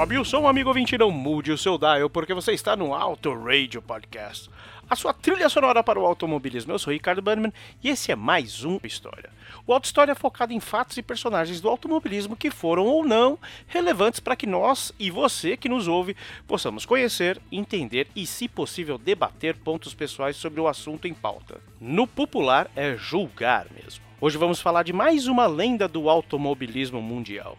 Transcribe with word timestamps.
Sobe 0.00 0.16
o 0.16 0.24
som, 0.24 0.48
amigo 0.48 0.70
ouvinte, 0.70 0.96
não 0.96 1.10
mude 1.10 1.52
o 1.52 1.58
seu 1.58 1.76
dial, 1.76 2.08
porque 2.08 2.32
você 2.32 2.52
está 2.52 2.74
no 2.74 2.94
Auto 2.94 3.34
Radio 3.34 3.82
Podcast. 3.82 4.48
A 4.88 4.96
sua 4.96 5.12
trilha 5.12 5.46
sonora 5.50 5.84
para 5.84 6.00
o 6.00 6.06
automobilismo. 6.06 6.72
Eu 6.72 6.78
sou 6.78 6.90
Ricardo 6.90 7.20
Bannerman 7.20 7.52
e 7.84 7.90
esse 7.90 8.10
é 8.10 8.16
mais 8.16 8.64
um 8.64 8.80
História. 8.82 9.28
O 9.66 9.74
Auto 9.74 9.84
História 9.84 10.12
é 10.12 10.14
focado 10.14 10.54
em 10.54 10.58
fatos 10.58 10.96
e 10.96 11.02
personagens 11.02 11.60
do 11.60 11.68
automobilismo 11.68 12.34
que 12.34 12.50
foram 12.50 12.86
ou 12.86 13.04
não 13.04 13.38
relevantes 13.66 14.20
para 14.20 14.34
que 14.34 14.46
nós 14.46 14.90
e 14.98 15.10
você 15.10 15.54
que 15.54 15.68
nos 15.68 15.86
ouve 15.86 16.16
possamos 16.48 16.86
conhecer, 16.86 17.38
entender 17.52 18.08
e, 18.16 18.26
se 18.26 18.48
possível, 18.48 18.96
debater 18.96 19.54
pontos 19.54 19.92
pessoais 19.92 20.34
sobre 20.34 20.62
o 20.62 20.66
assunto 20.66 21.08
em 21.08 21.12
pauta. 21.12 21.60
No 21.78 22.06
popular 22.06 22.70
é 22.74 22.96
julgar 22.96 23.66
mesmo. 23.70 24.02
Hoje 24.18 24.38
vamos 24.38 24.62
falar 24.62 24.82
de 24.82 24.94
mais 24.94 25.26
uma 25.26 25.46
lenda 25.46 25.86
do 25.86 26.08
automobilismo 26.08 27.02
mundial. 27.02 27.58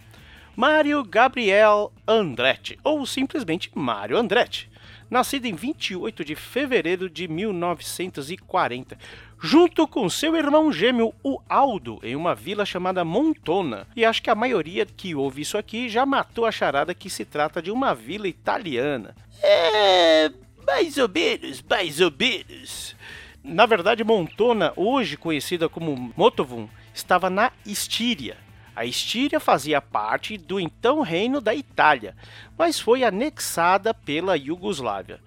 Mário 0.61 1.03
Gabriel 1.03 1.91
Andretti, 2.07 2.77
ou 2.83 3.03
simplesmente 3.03 3.71
Mário 3.73 4.15
Andretti, 4.15 4.69
nascido 5.09 5.47
em 5.47 5.55
28 5.55 6.23
de 6.23 6.35
fevereiro 6.35 7.09
de 7.09 7.27
1940, 7.27 8.95
junto 9.39 9.87
com 9.87 10.07
seu 10.07 10.35
irmão 10.35 10.71
gêmeo, 10.71 11.15
o 11.23 11.41
Aldo, 11.49 11.99
em 12.03 12.15
uma 12.15 12.35
vila 12.35 12.63
chamada 12.63 13.03
Montona. 13.03 13.87
E 13.95 14.05
acho 14.05 14.21
que 14.21 14.29
a 14.29 14.35
maioria 14.35 14.85
que 14.85 15.15
ouve 15.15 15.41
isso 15.41 15.57
aqui 15.57 15.89
já 15.89 16.05
matou 16.05 16.45
a 16.45 16.51
charada 16.51 16.93
que 16.93 17.09
se 17.09 17.25
trata 17.25 17.59
de 17.59 17.71
uma 17.71 17.95
vila 17.95 18.27
italiana. 18.27 19.15
É. 19.41 20.29
mais 20.63 20.95
ou 20.99 21.09
menos, 21.09 21.63
mais 21.67 21.99
ou 21.99 22.13
menos. 22.15 22.95
Na 23.43 23.65
verdade, 23.65 24.03
Montona, 24.03 24.73
hoje 24.75 25.17
conhecida 25.17 25.67
como 25.67 26.13
Motovun, 26.15 26.69
estava 26.93 27.31
na 27.31 27.51
Estíria, 27.65 28.37
a 28.75 28.85
Estíria 28.85 29.39
fazia 29.39 29.81
parte 29.81 30.37
do 30.37 30.59
então 30.59 31.01
Reino 31.01 31.41
da 31.41 31.53
Itália, 31.53 32.15
mas 32.57 32.79
foi 32.79 33.03
anexada 33.03 33.93
pela 33.93 34.37
Iugoslávia. 34.37 35.19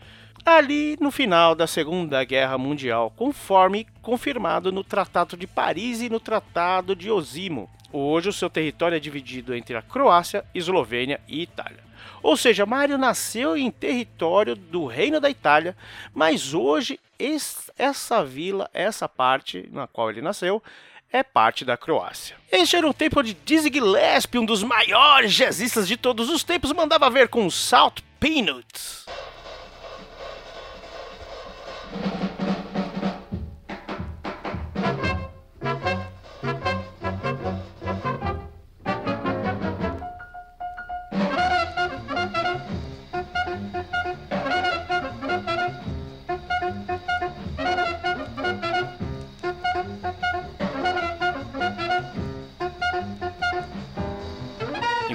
Ali 0.45 0.97
no 1.01 1.11
final 1.11 1.55
da 1.55 1.67
Segunda 1.67 2.23
Guerra 2.25 2.59
Mundial, 2.59 3.13
conforme 3.17 3.87
confirmado 4.03 4.71
no 4.71 4.85
Tratado 4.85 5.37
de 5.37 5.47
Paris 5.47 6.03
e 6.03 6.11
no 6.11 6.21
Tratado 6.21 6.95
de 6.95 7.11
Osimo. 7.11 7.71
Hoje 7.91 8.29
o 8.29 8.33
seu 8.33 8.51
território 8.51 8.97
é 8.97 9.01
dividido 9.01 9.55
entre 9.55 9.77
a 9.77 9.83
Croácia, 9.83 10.45
Eslovênia 10.55 11.21
e 11.29 11.43
Itália. 11.43 11.85
Ou 12.23 12.37
seja, 12.37 12.67
Mário 12.67 12.99
nasceu 12.99 13.57
em 13.57 13.71
território 13.71 14.55
do 14.57 14.87
Reino 14.87 15.21
da 15.21 15.31
Itália, 15.31 15.77
mas 16.13 16.53
hoje 16.55 16.99
essa 17.79 18.25
vila, 18.25 18.69
essa 18.75 19.09
parte 19.09 19.69
na 19.73 19.87
qual 19.87 20.11
ele 20.11 20.21
nasceu, 20.21 20.63
é 21.15 21.23
parte 21.23 21.65
da 21.65 21.77
Croácia. 21.77 22.35
Este 22.51 22.75
era 22.75 22.89
o 22.89 22.93
tempo 22.93 23.23
de 23.23 23.35
Dizzy 23.45 23.71
Gillespie, 23.73 24.41
um 24.41 24.45
dos 24.45 24.65
maiores 24.65 25.33
jazzistas 25.33 25.87
de 25.87 25.97
todos 25.97 26.29
os 26.29 26.43
tempos, 26.43 26.73
mandava 26.73 27.09
ver 27.09 27.29
com 27.29 27.49
Salt 27.49 28.01
Peanuts. 28.19 29.07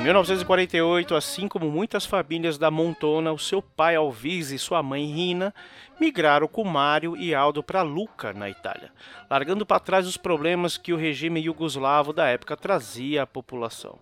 1948, 0.10 1.14
assim 1.14 1.48
como 1.48 1.70
muitas 1.70 2.04
famílias 2.04 2.58
da 2.58 2.72
Montona, 2.72 3.32
o 3.32 3.38
seu 3.38 3.62
pai 3.62 3.96
Alvise 3.96 4.56
e 4.56 4.60
sua 4.60 4.82
mãe 4.82 5.06
Rina 5.06 5.54
migraram 6.00 6.48
com 6.48 6.64
Mário 6.64 7.16
e 7.16 7.36
Aldo 7.36 7.62
para 7.62 7.84
Lucca, 7.84 8.34
na 8.34 8.50
Itália, 8.50 8.92
largando 9.30 9.68
para 9.68 9.80
trás 9.80 10.08
os 10.08 10.18
problemas 10.18 10.78
que 10.78 10.92
o 10.92 10.98
regime 10.98 11.40
iugoslavo 11.42 12.12
da 12.12 12.28
época 12.28 12.58
trazia 12.58 13.22
à 13.22 13.28
população. 13.28 14.00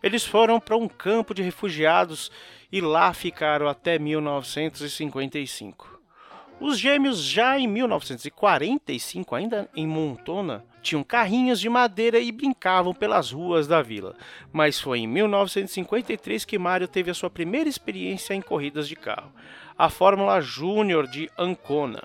Eles 0.00 0.24
foram 0.24 0.60
para 0.60 0.76
um 0.76 0.86
campo 0.86 1.34
de 1.34 1.42
refugiados 1.42 2.30
e 2.70 2.80
lá 2.80 3.12
ficaram 3.12 3.66
até 3.66 3.98
1955. 3.98 5.99
Os 6.60 6.78
gêmeos, 6.78 7.22
já 7.22 7.58
em 7.58 7.66
1945, 7.66 9.34
ainda 9.34 9.66
em 9.74 9.86
Montona, 9.86 10.62
tinham 10.82 11.02
carrinhos 11.02 11.58
de 11.58 11.70
madeira 11.70 12.18
e 12.18 12.30
brincavam 12.30 12.92
pelas 12.92 13.30
ruas 13.32 13.66
da 13.66 13.80
vila. 13.80 14.14
Mas 14.52 14.78
foi 14.78 14.98
em 14.98 15.06
1953 15.06 16.44
que 16.44 16.58
Mario 16.58 16.86
teve 16.86 17.10
a 17.10 17.14
sua 17.14 17.30
primeira 17.30 17.66
experiência 17.66 18.34
em 18.34 18.42
corridas 18.42 18.86
de 18.86 18.94
carro, 18.94 19.32
a 19.76 19.88
Fórmula 19.88 20.38
Júnior 20.42 21.06
de 21.06 21.30
Ancona. 21.38 22.02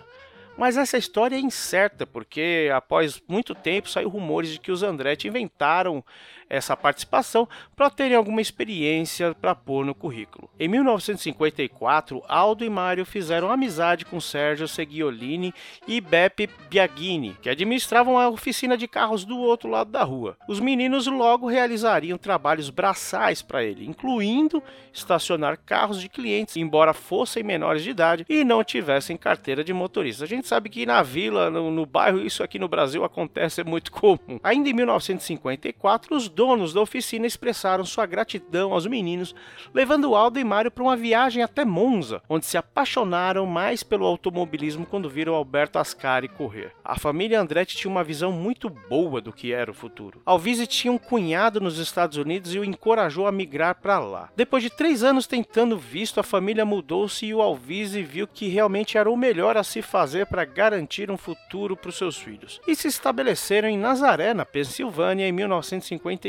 Mas 0.57 0.77
essa 0.77 0.97
história 0.97 1.35
é 1.35 1.39
incerta, 1.39 2.05
porque 2.05 2.69
após 2.73 3.21
muito 3.27 3.53
tempo 3.53 3.89
saiu 3.89 4.09
rumores 4.09 4.51
de 4.51 4.59
que 4.59 4.71
os 4.71 4.83
Andretti 4.83 5.27
inventaram 5.27 6.03
essa 6.49 6.75
participação 6.77 7.47
para 7.75 7.89
terem 7.89 8.15
alguma 8.15 8.41
experiência 8.41 9.33
para 9.33 9.55
pôr 9.55 9.85
no 9.85 9.95
currículo. 9.95 10.49
Em 10.59 10.67
1954, 10.67 12.23
Aldo 12.27 12.63
e 12.63 12.69
Mário 12.69 13.05
fizeram 13.05 13.51
amizade 13.51 14.05
com 14.05 14.19
Sérgio 14.21 14.67
Seghiolini 14.67 15.53
e 15.87 15.99
Beppe 15.99 16.49
Biagini, 16.69 17.35
que 17.41 17.49
administravam 17.49 18.17
a 18.17 18.29
oficina 18.29 18.77
de 18.77 18.87
carros 18.87 19.25
do 19.25 19.37
outro 19.37 19.69
lado 19.69 19.91
da 19.91 20.03
rua. 20.03 20.37
Os 20.47 20.59
meninos 20.59 21.07
logo 21.07 21.47
realizariam 21.47 22.17
trabalhos 22.17 22.69
braçais 22.69 23.41
para 23.41 23.63
ele, 23.63 23.85
incluindo 23.85 24.61
estacionar 24.93 25.59
carros 25.65 25.99
de 25.99 26.09
clientes, 26.09 26.57
embora 26.57 26.93
fossem 26.93 27.43
menores 27.43 27.83
de 27.83 27.89
idade 27.89 28.25
e 28.29 28.43
não 28.43 28.63
tivessem 28.63 29.17
carteira 29.17 29.63
de 29.63 29.73
motorista. 29.73 30.23
A 30.23 30.27
gente 30.27 30.44
sabe 30.47 30.69
que 30.69 30.85
na 30.85 31.01
vila, 31.01 31.49
no, 31.49 31.71
no 31.71 31.85
bairro, 31.85 32.19
isso 32.19 32.43
aqui 32.43 32.59
no 32.59 32.67
Brasil 32.67 33.03
acontece 33.03 33.61
é 33.61 33.63
muito 33.63 33.91
comum. 33.91 34.39
Ainda 34.43 34.69
em 34.69 34.73
1954, 34.73 36.15
os 36.15 36.29
donos 36.29 36.73
da 36.73 36.81
oficina 36.81 37.25
expressaram 37.25 37.85
sua 37.85 38.05
gratidão 38.05 38.73
aos 38.73 38.85
meninos, 38.85 39.35
levando 39.73 40.15
Aldo 40.15 40.39
e 40.39 40.43
Mário 40.43 40.71
para 40.71 40.83
uma 40.83 40.95
viagem 40.95 41.41
até 41.41 41.65
Monza, 41.65 42.21
onde 42.29 42.45
se 42.45 42.57
apaixonaram 42.57 43.45
mais 43.45 43.83
pelo 43.83 44.05
automobilismo 44.05 44.85
quando 44.85 45.09
viram 45.09 45.33
Alberto 45.33 45.79
Ascari 45.79 46.27
correr. 46.27 46.71
A 46.83 46.97
família 46.99 47.39
Andretti 47.39 47.75
tinha 47.75 47.91
uma 47.91 48.03
visão 48.03 48.31
muito 48.31 48.69
boa 48.69 49.21
do 49.21 49.33
que 49.33 49.51
era 49.51 49.71
o 49.71 49.73
futuro. 49.73 50.21
Alvise 50.25 50.67
tinha 50.67 50.91
um 50.91 50.97
cunhado 50.97 51.59
nos 51.59 51.79
Estados 51.79 52.17
Unidos 52.17 52.53
e 52.53 52.59
o 52.59 52.65
encorajou 52.65 53.27
a 53.27 53.31
migrar 53.31 53.75
para 53.75 53.99
lá. 53.99 54.29
Depois 54.35 54.63
de 54.63 54.69
três 54.69 55.03
anos 55.03 55.27
tentando 55.27 55.77
visto, 55.77 56.19
a 56.19 56.23
família 56.23 56.65
mudou-se 56.65 57.25
e 57.25 57.33
o 57.33 57.41
Alvise 57.41 58.03
viu 58.03 58.27
que 58.27 58.47
realmente 58.47 58.97
era 58.97 59.09
o 59.09 59.17
melhor 59.17 59.57
a 59.57 59.63
se 59.63 59.81
fazer 59.81 60.25
para 60.35 60.43
garantir 60.43 61.09
um 61.09 61.15
futuro 61.15 61.77
para 61.77 61.87
os 61.87 61.95
seus 61.95 62.17
filhos. 62.17 62.59
E 62.67 62.75
se 62.75 62.89
estabeleceram 62.89 63.69
em 63.69 63.77
Nazaré, 63.77 64.33
na 64.33 64.43
Pensilvânia, 64.43 65.25
em 65.25 65.31
1950 65.31 66.27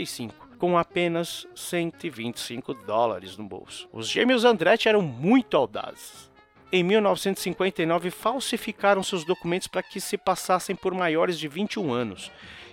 com 0.60 0.78
apenas 0.78 1.44
125 1.56 2.72
dólares 2.72 3.36
no 3.36 3.42
bolso. 3.42 3.88
Os 3.92 4.08
gêmeos 4.08 4.44
Andretti 4.44 4.88
eram 4.88 5.02
muito 5.02 5.56
audazes. 5.56 6.30
Em 6.70 6.84
1959, 6.84 8.12
falsificaram 8.12 9.02
seus 9.02 9.24
documentos 9.24 9.66
para 9.66 9.82
que 9.82 10.00
se 10.00 10.16
passassem 10.16 10.76
por 10.76 10.94
maiores 10.94 11.36
de 11.36 11.48
21 11.48 11.92
anos 11.92 12.30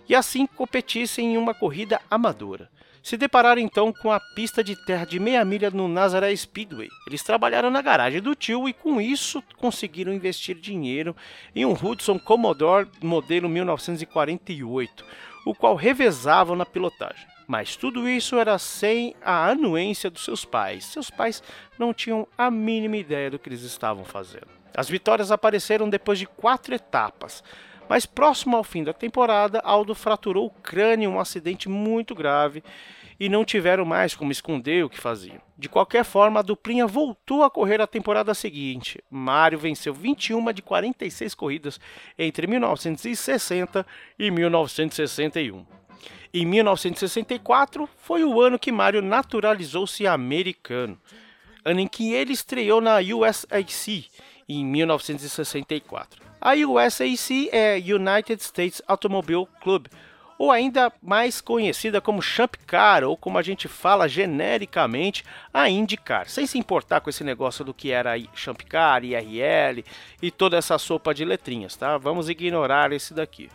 e 0.07 0.13
assim 0.13 0.45
competissem 0.45 1.33
em 1.33 1.37
uma 1.37 1.55
corrida 1.55 1.99
amadora. 2.11 2.69
Se 3.03 3.17
depararam 3.17 3.61
então 3.61 3.91
com 3.91 4.11
a 4.11 4.19
pista 4.19 4.63
de 4.63 4.75
terra 4.75 5.05
de 5.05 5.19
meia 5.19 5.43
milha 5.43 5.69
no 5.69 5.89
Nazaré 5.89 6.33
Speedway. 6.33 6.87
Eles 7.05 7.21
trabalharam 7.21 7.69
na 7.69 7.81
garagem 7.81 8.21
do 8.21 8.33
tio 8.33 8.67
e 8.67 8.73
com 8.73 9.01
isso 9.01 9.43
conseguiram 9.57 10.13
investir 10.13 10.55
dinheiro 10.55 11.13
em 11.53 11.65
um 11.65 11.73
Hudson 11.73 12.17
Commodore 12.17 12.87
modelo 13.01 13.49
1948 13.49 15.03
o 15.45 15.53
qual 15.53 15.75
revezavam 15.75 16.55
na 16.55 16.65
pilotagem. 16.65 17.27
Mas 17.45 17.75
tudo 17.75 18.07
isso 18.07 18.37
era 18.37 18.57
sem 18.57 19.13
a 19.21 19.49
anuência 19.49 20.09
dos 20.09 20.23
seus 20.23 20.45
pais. 20.45 20.85
Seus 20.85 21.09
pais 21.09 21.43
não 21.77 21.93
tinham 21.93 22.27
a 22.37 22.49
mínima 22.49 22.97
ideia 22.97 23.29
do 23.29 23.37
que 23.37 23.49
eles 23.49 23.63
estavam 23.63 24.05
fazendo. 24.05 24.47
As 24.75 24.89
vitórias 24.89 25.31
apareceram 25.31 25.89
depois 25.89 26.17
de 26.17 26.25
quatro 26.25 26.73
etapas, 26.73 27.43
mas 27.89 28.05
próximo 28.05 28.57
ao 28.57 28.63
fim 28.63 28.83
da 28.83 28.93
temporada, 28.93 29.59
Aldo 29.63 29.93
fraturou 29.93 30.47
o 30.47 30.61
crânio 30.61 31.09
em 31.09 31.13
um 31.13 31.19
acidente 31.19 31.69
muito 31.69 32.15
grave 32.15 32.63
e 33.19 33.29
não 33.29 33.45
tiveram 33.45 33.85
mais 33.85 34.15
como 34.15 34.31
esconder 34.31 34.83
o 34.83 34.89
que 34.89 34.99
faziam. 34.99 35.39
De 35.57 35.69
qualquer 35.69 36.03
forma, 36.03 36.39
a 36.39 36.43
duplinha 36.43 36.85
voltou 36.85 37.43
a 37.43 37.49
correr 37.49 37.79
a 37.79 37.87
temporada 37.87 38.33
seguinte. 38.33 39.03
Mário 39.09 39.57
venceu 39.57 39.93
21 39.93 40.51
de 40.51 40.61
46 40.61 41.35
corridas 41.35 41.79
entre 42.17 42.47
1960 42.47 43.85
e 44.17 44.31
1961. 44.31 45.65
Em 46.33 46.45
1964 46.45 47.87
foi 47.95 48.23
o 48.23 48.41
ano 48.41 48.57
que 48.57 48.71
Mário 48.71 49.01
naturalizou-se 49.01 50.07
americano, 50.07 50.99
ano 51.63 51.79
em 51.79 51.87
que 51.87 52.11
ele 52.11 52.33
estreou 52.33 52.81
na 52.81 52.97
USAC 52.97 53.71
em 54.47 54.65
1964. 54.65 56.21
A 56.39 56.53
USAC 56.53 57.49
é 57.51 57.75
United 57.77 58.41
States 58.43 58.81
Automobile 58.87 59.47
Club, 59.61 59.87
ou 60.37 60.51
ainda 60.51 60.91
mais 61.01 61.39
conhecida 61.39 62.01
como 62.01 62.21
Champ 62.21 62.55
Car, 62.67 63.03
ou 63.03 63.15
como 63.15 63.37
a 63.37 63.41
gente 63.41 63.67
fala 63.67 64.09
genericamente, 64.09 65.23
a 65.53 65.69
IndyCar, 65.69 66.27
sem 66.29 66.45
se 66.45 66.57
importar 66.57 66.99
com 66.99 67.09
esse 67.09 67.23
negócio 67.23 67.63
do 67.63 67.73
que 67.73 67.91
era 67.91 68.11
Champ 68.33 68.61
Car, 68.63 69.05
IRL 69.05 69.85
e 70.21 70.29
toda 70.29 70.57
essa 70.57 70.77
sopa 70.77 71.13
de 71.13 71.23
letrinhas, 71.23 71.75
tá? 71.75 71.97
Vamos 71.97 72.29
ignorar 72.29 72.91
esse 72.91 73.13
daqui. 73.13 73.49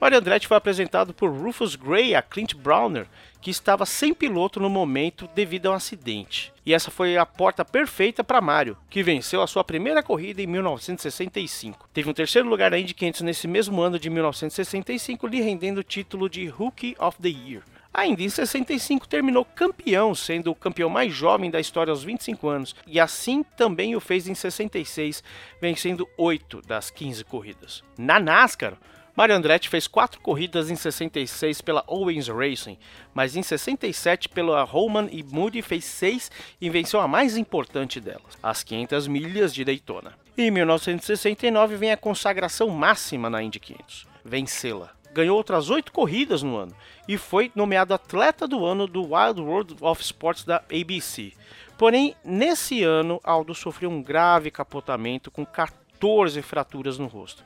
Mario 0.00 0.18
Andretti 0.18 0.48
foi 0.48 0.56
apresentado 0.56 1.14
por 1.14 1.30
Rufus 1.30 1.76
Gray 1.76 2.14
a 2.14 2.22
Clint 2.22 2.54
Browner, 2.54 3.06
que 3.40 3.50
estava 3.50 3.86
sem 3.86 4.12
piloto 4.12 4.58
no 4.58 4.68
momento 4.68 5.28
devido 5.34 5.66
a 5.66 5.70
um 5.70 5.74
acidente. 5.74 6.52
E 6.66 6.74
essa 6.74 6.90
foi 6.90 7.16
a 7.16 7.24
porta 7.24 7.64
perfeita 7.64 8.24
para 8.24 8.40
Mario, 8.40 8.76
que 8.90 9.02
venceu 9.02 9.42
a 9.42 9.46
sua 9.46 9.62
primeira 9.62 10.02
corrida 10.02 10.42
em 10.42 10.46
1965. 10.46 11.88
Teve 11.92 12.10
um 12.10 12.14
terceiro 12.14 12.48
lugar 12.48 12.70
na 12.70 12.78
Indy 12.78 12.94
500 12.94 13.20
nesse 13.22 13.46
mesmo 13.46 13.80
ano 13.80 13.98
de 13.98 14.10
1965, 14.10 15.26
lhe 15.26 15.40
rendendo 15.40 15.78
o 15.78 15.84
título 15.84 16.28
de 16.28 16.46
Rookie 16.46 16.96
of 16.98 17.18
the 17.20 17.28
Year. 17.28 17.62
Ainda 17.92 18.22
em 18.22 18.28
65 18.28 19.06
terminou 19.06 19.44
campeão, 19.44 20.16
sendo 20.16 20.50
o 20.50 20.54
campeão 20.54 20.90
mais 20.90 21.14
jovem 21.14 21.48
da 21.48 21.60
história 21.60 21.92
aos 21.92 22.02
25 22.02 22.48
anos, 22.48 22.74
e 22.88 22.98
assim 22.98 23.44
também 23.56 23.94
o 23.94 24.00
fez 24.00 24.26
em 24.26 24.34
66, 24.34 25.22
vencendo 25.60 26.08
8 26.18 26.62
das 26.66 26.90
15 26.90 27.24
corridas. 27.24 27.84
Na 27.96 28.18
NASCAR, 28.18 28.76
Mario 29.16 29.36
Andretti 29.36 29.68
fez 29.68 29.86
quatro 29.86 30.20
corridas 30.20 30.70
em 30.70 30.74
66 30.74 31.60
pela 31.60 31.84
Owens 31.86 32.26
Racing, 32.26 32.76
mas 33.14 33.36
em 33.36 33.44
67 33.44 34.28
pela 34.28 34.64
Roman 34.64 35.08
e 35.12 35.22
Moody 35.22 35.62
fez 35.62 35.84
seis 35.84 36.32
e 36.60 36.68
venceu 36.68 37.00
a 37.00 37.06
mais 37.06 37.36
importante 37.36 38.00
delas, 38.00 38.36
as 38.42 38.64
500 38.64 39.06
milhas 39.06 39.54
de 39.54 39.64
Daytona. 39.64 40.14
Em 40.36 40.50
1969 40.50 41.76
vem 41.76 41.92
a 41.92 41.96
consagração 41.96 42.68
máxima 42.70 43.30
na 43.30 43.40
Indy 43.40 43.60
500, 43.60 44.08
vencê-la. 44.24 44.90
Ganhou 45.12 45.36
outras 45.36 45.70
oito 45.70 45.92
corridas 45.92 46.42
no 46.42 46.56
ano 46.56 46.74
e 47.06 47.16
foi 47.16 47.52
nomeado 47.54 47.94
atleta 47.94 48.48
do 48.48 48.66
ano 48.66 48.88
do 48.88 49.14
Wild 49.14 49.40
World 49.40 49.76
of 49.80 50.02
Sports 50.02 50.42
da 50.42 50.56
ABC. 50.56 51.32
Porém, 51.78 52.16
nesse 52.24 52.82
ano, 52.82 53.20
Aldo 53.22 53.54
sofreu 53.54 53.90
um 53.90 54.02
grave 54.02 54.50
capotamento 54.50 55.30
com 55.30 55.46
14 55.46 56.42
fraturas 56.42 56.98
no 56.98 57.06
rosto. 57.06 57.44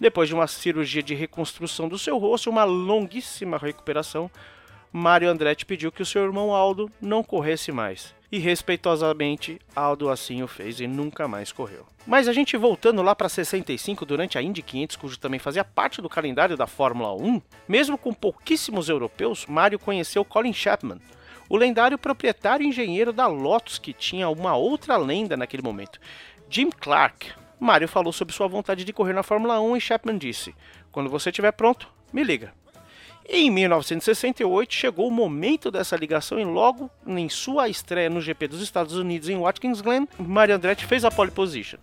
Depois 0.00 0.30
de 0.30 0.34
uma 0.34 0.46
cirurgia 0.46 1.02
de 1.02 1.14
reconstrução 1.14 1.86
do 1.86 1.98
seu 1.98 2.16
rosto 2.16 2.48
e 2.48 2.50
uma 2.50 2.64
longuíssima 2.64 3.58
recuperação, 3.58 4.30
Mário 4.90 5.28
Andretti 5.28 5.66
pediu 5.66 5.92
que 5.92 6.00
o 6.00 6.06
seu 6.06 6.24
irmão 6.24 6.54
Aldo 6.54 6.90
não 7.02 7.22
corresse 7.22 7.70
mais. 7.70 8.14
E 8.32 8.38
respeitosamente, 8.38 9.60
Aldo 9.76 10.08
assim 10.08 10.42
o 10.42 10.48
fez 10.48 10.80
e 10.80 10.86
nunca 10.86 11.28
mais 11.28 11.52
correu. 11.52 11.86
Mas 12.06 12.28
a 12.28 12.32
gente 12.32 12.56
voltando 12.56 13.02
lá 13.02 13.14
para 13.14 13.28
65, 13.28 14.06
durante 14.06 14.38
a 14.38 14.42
Indy 14.42 14.62
500, 14.62 14.96
cujo 14.96 15.18
também 15.18 15.38
fazia 15.38 15.64
parte 15.64 16.00
do 16.00 16.08
calendário 16.08 16.56
da 16.56 16.66
Fórmula 16.66 17.12
1, 17.14 17.42
mesmo 17.68 17.98
com 17.98 18.14
pouquíssimos 18.14 18.88
europeus, 18.88 19.44
Mário 19.46 19.78
conheceu 19.78 20.24
Colin 20.24 20.52
Chapman, 20.52 21.00
o 21.48 21.56
lendário 21.56 21.98
proprietário 21.98 22.64
e 22.64 22.68
engenheiro 22.68 23.12
da 23.12 23.26
Lotus, 23.26 23.78
que 23.78 23.92
tinha 23.92 24.28
uma 24.30 24.56
outra 24.56 24.96
lenda 24.96 25.36
naquele 25.36 25.62
momento, 25.62 26.00
Jim 26.48 26.70
Clark, 26.70 27.32
Mario 27.60 27.86
falou 27.86 28.10
sobre 28.10 28.34
sua 28.34 28.48
vontade 28.48 28.84
de 28.84 28.92
correr 28.92 29.12
na 29.12 29.22
Fórmula 29.22 29.60
1 29.60 29.76
e 29.76 29.80
Chapman 29.80 30.16
disse: 30.16 30.54
Quando 30.90 31.10
você 31.10 31.28
estiver 31.28 31.52
pronto, 31.52 31.86
me 32.10 32.24
liga. 32.24 32.54
Em 33.28 33.50
1968 33.50 34.74
chegou 34.74 35.06
o 35.06 35.10
momento 35.10 35.70
dessa 35.70 35.94
ligação 35.94 36.40
e 36.40 36.44
logo 36.44 36.90
em 37.06 37.28
sua 37.28 37.68
estreia 37.68 38.08
no 38.08 38.20
GP 38.20 38.48
dos 38.48 38.62
Estados 38.62 38.96
Unidos 38.96 39.28
em 39.28 39.38
Watkins 39.38 39.82
Glen, 39.82 40.08
Mario 40.18 40.56
Andretti 40.56 40.86
fez 40.86 41.04
a 41.04 41.10
pole 41.10 41.30
position. 41.30 41.78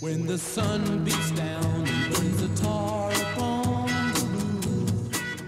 When 0.00 0.26
the 0.26 0.36
sun 0.36 1.04
beats 1.04 1.30
down 1.30 1.93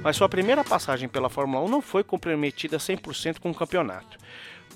Mas 0.03 0.17
sua 0.17 0.29
primeira 0.29 0.63
passagem 0.63 1.09
pela 1.09 1.29
Fórmula 1.29 1.65
1 1.65 1.69
não 1.69 1.83
foi 1.83 2.05
comprometida 2.05 2.77
100% 2.77 3.41
com 3.41 3.51
o 3.51 3.55
campeonato, 3.55 4.17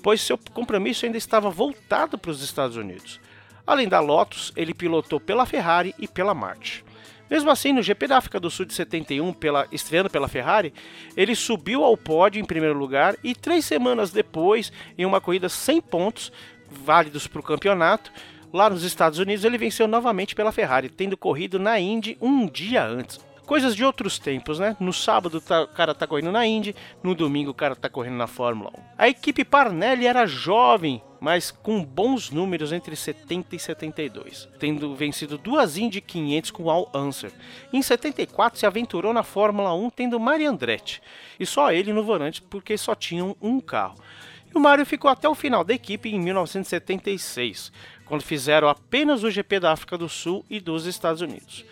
pois 0.03 0.19
seu 0.19 0.37
compromisso 0.37 1.05
ainda 1.05 1.17
estava 1.17 1.49
voltado 1.49 2.17
para 2.17 2.31
os 2.31 2.43
Estados 2.43 2.75
Unidos. 2.75 3.17
Além 3.65 3.87
da 3.87 4.01
Lotus, 4.01 4.51
ele 4.57 4.73
pilotou 4.73 5.21
pela 5.21 5.45
Ferrari 5.45 5.95
e 5.97 6.05
pela 6.05 6.33
March. 6.33 6.83
Mesmo 7.29 7.49
assim, 7.49 7.71
no 7.71 7.81
GP 7.81 8.07
da 8.07 8.17
África 8.17 8.41
do 8.41 8.51
Sul 8.51 8.65
de 8.65 8.73
71, 8.73 9.31
pela, 9.31 9.65
estreando 9.71 10.09
pela 10.09 10.27
Ferrari, 10.27 10.73
ele 11.15 11.33
subiu 11.33 11.85
ao 11.85 11.95
pódio 11.95 12.41
em 12.41 12.45
primeiro 12.45 12.77
lugar 12.77 13.15
e 13.23 13.33
três 13.33 13.63
semanas 13.63 14.11
depois, 14.11 14.69
em 14.97 15.05
uma 15.05 15.21
corrida 15.21 15.47
sem 15.47 15.79
pontos, 15.79 16.29
válidos 16.69 17.27
para 17.27 17.39
o 17.39 17.43
campeonato, 17.43 18.11
Lá 18.53 18.69
nos 18.69 18.83
Estados 18.83 19.17
Unidos, 19.17 19.45
ele 19.45 19.57
venceu 19.57 19.87
novamente 19.87 20.35
pela 20.35 20.51
Ferrari, 20.51 20.89
tendo 20.89 21.15
corrido 21.15 21.57
na 21.57 21.79
Indy 21.79 22.17
um 22.21 22.45
dia 22.45 22.85
antes. 22.85 23.19
Coisas 23.45 23.75
de 23.75 23.83
outros 23.83 24.19
tempos, 24.19 24.59
né? 24.59 24.77
No 24.79 24.93
sábado 24.93 25.41
tá, 25.41 25.63
o 25.63 25.67
cara 25.67 25.93
tá 25.93 26.07
correndo 26.07 26.31
na 26.31 26.45
Indy, 26.45 26.75
no 27.03 27.13
domingo 27.15 27.51
o 27.51 27.53
cara 27.53 27.75
tá 27.75 27.89
correndo 27.89 28.15
na 28.15 28.27
Fórmula 28.27 28.69
1. 28.69 28.81
A 28.97 29.09
equipe 29.09 29.43
Parnelli 29.43 30.05
era 30.05 30.25
jovem, 30.25 31.01
mas 31.19 31.51
com 31.51 31.83
bons 31.83 32.29
números 32.29 32.71
entre 32.71 32.95
70 32.95 33.55
e 33.55 33.59
72, 33.59 34.47
tendo 34.57 34.95
vencido 34.95 35.37
duas 35.37 35.77
Indy 35.77 35.99
500 35.99 36.51
com 36.51 36.69
All 36.69 36.89
Answer. 36.93 37.31
Em 37.73 37.81
74 37.81 38.59
se 38.59 38.65
aventurou 38.65 39.11
na 39.11 39.23
Fórmula 39.23 39.73
1 39.73 39.89
tendo 39.89 40.19
Mario 40.19 40.49
Andretti, 40.49 41.01
e 41.39 41.45
só 41.45 41.71
ele 41.71 41.91
no 41.91 42.03
volante 42.03 42.41
porque 42.41 42.77
só 42.77 42.95
tinham 42.95 43.35
um 43.41 43.59
carro. 43.59 43.95
E 44.53 44.57
o 44.57 44.61
Mario 44.61 44.85
ficou 44.85 45.09
até 45.09 45.27
o 45.29 45.35
final 45.35 45.63
da 45.63 45.73
equipe 45.73 46.09
em 46.09 46.19
1976, 46.19 47.71
quando 48.11 48.23
fizeram 48.23 48.67
apenas 48.67 49.23
o 49.23 49.31
GP 49.31 49.61
da 49.61 49.71
África 49.71 49.97
do 49.97 50.09
Sul 50.09 50.43
e 50.49 50.59
dos 50.59 50.85
Estados 50.85 51.21
Unidos. 51.21 51.63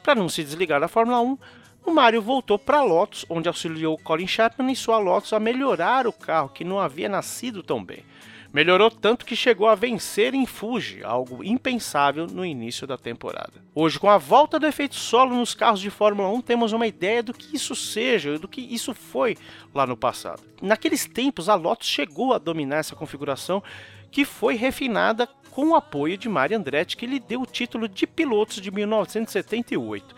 Para 0.00 0.14
não 0.14 0.28
se 0.28 0.44
desligar 0.44 0.78
da 0.78 0.86
Fórmula 0.86 1.20
1, 1.20 1.36
o 1.84 1.90
Mario 1.90 2.22
voltou 2.22 2.56
para 2.56 2.78
a 2.78 2.84
Lotus, 2.84 3.26
onde 3.28 3.48
auxiliou 3.48 3.98
Colin 3.98 4.28
Chapman 4.28 4.70
e 4.70 4.76
sua 4.76 4.96
Lotus 4.98 5.32
a 5.32 5.40
melhorar 5.40 6.06
o 6.06 6.12
carro 6.12 6.50
que 6.50 6.62
não 6.62 6.78
havia 6.78 7.08
nascido 7.08 7.64
tão 7.64 7.84
bem. 7.84 8.04
Melhorou 8.52 8.92
tanto 8.92 9.26
que 9.26 9.34
chegou 9.34 9.66
a 9.66 9.74
vencer 9.74 10.34
em 10.34 10.46
Fuji, 10.46 11.02
algo 11.02 11.42
impensável 11.42 12.28
no 12.28 12.46
início 12.46 12.86
da 12.86 12.96
temporada. 12.96 13.54
Hoje, 13.74 13.98
com 13.98 14.08
a 14.08 14.18
volta 14.18 14.56
do 14.56 14.66
efeito 14.66 14.94
solo 14.94 15.34
nos 15.34 15.52
carros 15.52 15.80
de 15.80 15.90
Fórmula 15.90 16.30
1, 16.30 16.40
temos 16.42 16.72
uma 16.72 16.86
ideia 16.86 17.24
do 17.24 17.34
que 17.34 17.56
isso 17.56 17.74
seja 17.74 18.36
e 18.36 18.38
do 18.38 18.46
que 18.46 18.60
isso 18.60 18.94
foi 18.94 19.36
lá 19.74 19.84
no 19.84 19.96
passado. 19.96 20.42
Naqueles 20.62 21.06
tempos, 21.06 21.48
a 21.48 21.56
Lotus 21.56 21.88
chegou 21.88 22.32
a 22.32 22.38
dominar 22.38 22.76
essa 22.76 22.94
configuração 22.94 23.62
que 24.10 24.24
foi 24.24 24.54
refinada 24.54 25.26
com 25.50 25.70
o 25.70 25.74
apoio 25.74 26.16
de 26.16 26.28
Mario 26.28 26.56
Andretti, 26.56 26.96
que 26.96 27.06
lhe 27.06 27.18
deu 27.18 27.42
o 27.42 27.46
título 27.46 27.88
de 27.88 28.06
pilotos 28.06 28.60
de 28.60 28.70
1978. 28.70 30.14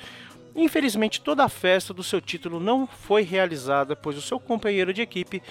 Infelizmente, 0.54 1.20
toda 1.20 1.44
a 1.44 1.48
festa 1.48 1.94
do 1.94 2.02
seu 2.02 2.20
título 2.20 2.60
não 2.60 2.86
foi 2.86 3.22
realizada, 3.22 3.96
pois 3.96 4.16
o 4.16 4.22
seu 4.22 4.38
companheiro 4.38 4.92
de 4.92 5.00
equipe, 5.00 5.42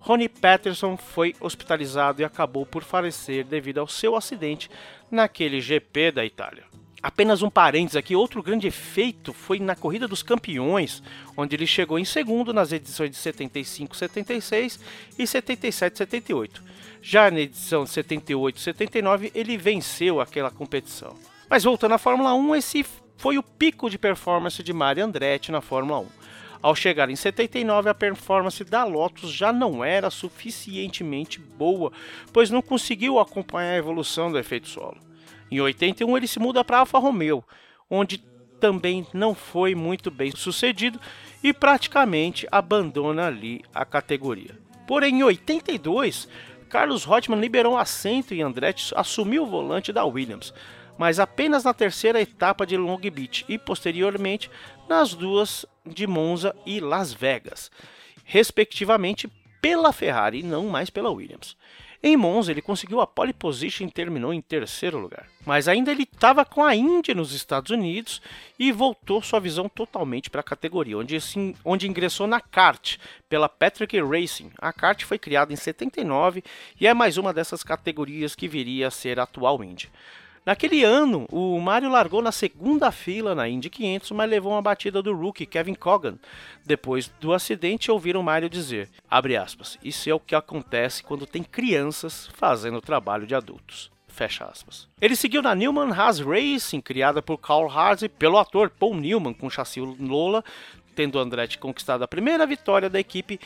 Ronnie 0.00 0.28
Patterson, 0.28 0.96
foi 0.96 1.34
hospitalizado 1.40 2.20
e 2.20 2.24
acabou 2.24 2.66
por 2.66 2.82
falecer 2.82 3.44
devido 3.44 3.78
ao 3.78 3.88
seu 3.88 4.16
acidente 4.16 4.70
naquele 5.10 5.60
GP 5.60 6.12
da 6.12 6.24
Itália. 6.24 6.64
Apenas 7.00 7.42
um 7.42 7.50
parênteses 7.50 7.96
aqui, 7.96 8.16
outro 8.16 8.42
grande 8.42 8.66
efeito 8.66 9.32
foi 9.32 9.60
na 9.60 9.76
Corrida 9.76 10.08
dos 10.08 10.20
Campeões, 10.22 11.00
onde 11.36 11.54
ele 11.54 11.66
chegou 11.66 11.96
em 11.96 12.04
segundo 12.04 12.52
nas 12.52 12.72
edições 12.72 13.10
de 13.10 13.16
75, 13.16 13.96
76 13.96 14.80
e 15.16 15.24
77, 15.24 15.98
78. 15.98 16.62
Já 17.00 17.30
na 17.30 17.40
edição 17.40 17.86
78 17.86 18.58
79, 18.58 19.30
ele 19.32 19.56
venceu 19.56 20.20
aquela 20.20 20.50
competição. 20.50 21.14
Mas 21.48 21.62
voltando 21.62 21.94
à 21.94 21.98
Fórmula 21.98 22.34
1, 22.34 22.56
esse 22.56 22.84
foi 23.16 23.38
o 23.38 23.44
pico 23.44 23.88
de 23.88 23.96
performance 23.96 24.60
de 24.60 24.72
Mario 24.72 25.04
Andretti 25.04 25.52
na 25.52 25.60
Fórmula 25.60 26.00
1. 26.00 26.06
Ao 26.60 26.74
chegar 26.74 27.08
em 27.08 27.14
79, 27.14 27.88
a 27.88 27.94
performance 27.94 28.64
da 28.64 28.82
Lotus 28.82 29.30
já 29.30 29.52
não 29.52 29.84
era 29.84 30.10
suficientemente 30.10 31.38
boa, 31.38 31.92
pois 32.32 32.50
não 32.50 32.60
conseguiu 32.60 33.20
acompanhar 33.20 33.74
a 33.74 33.76
evolução 33.76 34.32
do 34.32 34.38
efeito 34.38 34.66
solo. 34.66 35.07
Em 35.50 35.60
81, 35.60 36.16
ele 36.16 36.26
se 36.26 36.38
muda 36.38 36.64
para 36.64 36.78
Alfa 36.78 36.98
Romeo, 36.98 37.42
onde 37.90 38.18
também 38.58 39.06
não 39.12 39.34
foi 39.34 39.74
muito 39.74 40.10
bem 40.10 40.30
sucedido 40.30 41.00
e 41.42 41.52
praticamente 41.52 42.46
abandona 42.50 43.26
ali 43.26 43.62
a 43.74 43.84
categoria. 43.84 44.58
Porém, 44.86 45.20
em 45.20 45.22
82, 45.22 46.28
Carlos 46.68 47.04
Reutemann 47.04 47.40
liberou 47.40 47.74
um 47.74 47.78
assento 47.78 48.34
e 48.34 48.42
Andretti 48.42 48.92
assumiu 48.94 49.44
o 49.44 49.46
volante 49.46 49.92
da 49.92 50.04
Williams, 50.04 50.52
mas 50.98 51.20
apenas 51.20 51.64
na 51.64 51.72
terceira 51.72 52.20
etapa 52.20 52.66
de 52.66 52.76
Long 52.76 52.98
Beach 52.98 53.44
e 53.48 53.56
posteriormente 53.56 54.50
nas 54.88 55.14
duas 55.14 55.64
de 55.86 56.06
Monza 56.06 56.54
e 56.66 56.80
Las 56.80 57.12
Vegas, 57.12 57.70
respectivamente 58.24 59.28
pela 59.62 59.92
Ferrari 59.92 60.40
e 60.40 60.42
não 60.42 60.66
mais 60.66 60.90
pela 60.90 61.10
Williams. 61.10 61.56
Em 62.00 62.16
Monza, 62.16 62.52
ele 62.52 62.62
conseguiu 62.62 63.00
a 63.00 63.06
pole 63.08 63.32
position 63.32 63.86
e 63.86 63.90
terminou 63.90 64.32
em 64.32 64.40
terceiro 64.40 64.98
lugar. 64.98 65.26
Mas 65.44 65.66
ainda 65.66 65.90
ele 65.90 66.04
estava 66.04 66.44
com 66.44 66.62
a 66.62 66.74
Indy 66.74 67.12
nos 67.12 67.32
Estados 67.32 67.72
Unidos 67.72 68.22
e 68.56 68.70
voltou 68.70 69.20
sua 69.20 69.40
visão 69.40 69.68
totalmente 69.68 70.30
para 70.30 70.40
a 70.40 70.44
categoria, 70.44 70.96
onde, 70.96 71.18
onde 71.64 71.88
ingressou 71.88 72.28
na 72.28 72.40
kart 72.40 72.98
pela 73.28 73.48
Patrick 73.48 74.00
Racing. 74.00 74.52
A 74.58 74.72
kart 74.72 75.02
foi 75.02 75.18
criada 75.18 75.52
em 75.52 75.56
79 75.56 76.44
e 76.80 76.86
é 76.86 76.94
mais 76.94 77.16
uma 77.16 77.32
dessas 77.32 77.64
categorias 77.64 78.36
que 78.36 78.46
viria 78.46 78.86
a 78.86 78.92
ser 78.92 79.18
a 79.18 79.24
atual 79.24 79.64
Indy. 79.64 79.90
Naquele 80.48 80.82
ano, 80.82 81.26
o 81.30 81.60
Mario 81.60 81.90
largou 81.90 82.22
na 82.22 82.32
segunda 82.32 82.90
fila 82.90 83.34
na 83.34 83.46
Indy 83.46 83.68
500, 83.68 84.12
mas 84.12 84.30
levou 84.30 84.52
uma 84.52 84.62
batida 84.62 85.02
do 85.02 85.12
rookie 85.12 85.44
Kevin 85.44 85.74
Cogan. 85.74 86.16
Depois 86.64 87.12
do 87.20 87.34
acidente, 87.34 87.90
ouviram 87.90 88.22
Mario 88.22 88.48
dizer, 88.48 88.88
aspas, 89.10 89.76
isso 89.84 90.08
é 90.08 90.14
o 90.14 90.18
que 90.18 90.34
acontece 90.34 91.02
quando 91.02 91.26
tem 91.26 91.42
crianças 91.42 92.30
fazendo 92.32 92.80
trabalho 92.80 93.26
de 93.26 93.34
adultos. 93.34 93.90
Fecha 94.08 94.46
aspas. 94.46 94.88
Ele 95.02 95.14
seguiu 95.14 95.42
na 95.42 95.54
Newman 95.54 95.92
Haas 95.92 96.18
Racing, 96.18 96.80
criada 96.80 97.20
por 97.20 97.36
Carl 97.36 97.68
Haas 97.68 98.00
e 98.00 98.08
pelo 98.08 98.38
ator 98.38 98.70
Paul 98.70 98.94
Newman, 98.94 99.34
com 99.34 99.50
chassi 99.50 99.80
Lola, 99.80 100.42
tendo 100.98 101.18
Andretti 101.20 101.58
conquistado 101.58 102.02
a 102.02 102.08
primeira 102.08 102.44
vitória 102.44 102.90
da 102.90 102.98
equipe 102.98 103.38